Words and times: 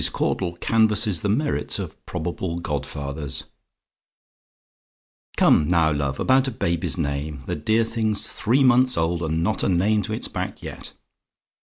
CAUDLE 0.13 0.53
CANVASSES 0.53 1.21
THE 1.21 1.29
MERITS 1.29 1.77
OF 1.77 2.05
PROBABLE 2.07 2.61
GODFATHERS 2.61 3.43
"Come, 5.37 5.67
now, 5.67 5.91
love, 5.91 6.19
about 6.19 6.57
baby's 6.57 6.97
name? 6.97 7.43
The 7.45 7.55
dear 7.55 7.83
thing's 7.83 8.33
three 8.33 8.63
months 8.63 8.97
old, 8.97 9.21
and 9.21 9.43
not 9.43 9.61
a 9.61 9.69
name 9.69 10.01
to 10.01 10.13
its 10.13 10.27
back 10.27 10.63
yet. 10.63 10.93